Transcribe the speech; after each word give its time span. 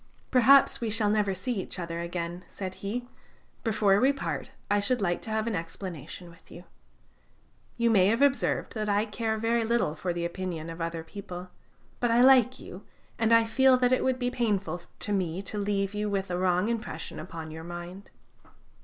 "Perhaps 0.31 0.81
we 0.81 0.89
shall 0.89 1.11
never 1.11 1.35
see 1.35 1.61
each 1.61 1.77
other 1.77 1.99
again," 1.99 2.43
said 2.49 2.73
he; 2.81 3.07
"before 3.63 3.99
we 3.99 4.11
part, 4.11 4.49
I 4.67 4.79
should 4.79 4.99
like 4.99 5.21
to 5.21 5.29
have 5.29 5.45
an 5.45 5.55
explanation 5.55 6.31
with 6.31 6.49
you. 6.49 6.63
You 7.77 7.91
may 7.91 8.07
have 8.07 8.23
observed 8.23 8.73
that 8.73 8.89
I 8.89 9.05
care 9.05 9.37
very 9.37 9.63
little 9.63 9.93
for 9.93 10.11
the 10.11 10.25
opinion 10.25 10.71
of 10.71 10.81
other 10.81 11.03
people, 11.03 11.49
but 11.99 12.09
I 12.09 12.21
like 12.21 12.59
you, 12.59 12.83
and 13.19 13.31
I 13.31 13.43
feel 13.43 13.77
that 13.77 13.93
it 13.93 14.03
would 14.03 14.17
be 14.17 14.31
painful 14.31 14.81
to 15.01 15.11
me 15.13 15.39
to 15.43 15.59
leave 15.59 15.93
you 15.93 16.09
with 16.09 16.31
a 16.31 16.37
wrong 16.39 16.67
impression 16.67 17.19
upon 17.19 17.51
your 17.51 17.63
mind." 17.63 18.09